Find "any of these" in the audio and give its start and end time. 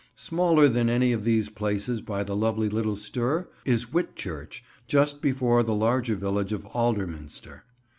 0.89-1.51